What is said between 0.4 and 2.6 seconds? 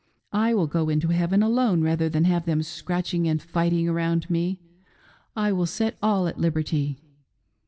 will go into heaven alone rather than have